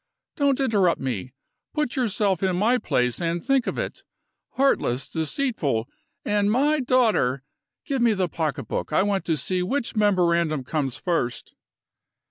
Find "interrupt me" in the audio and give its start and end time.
0.59-1.31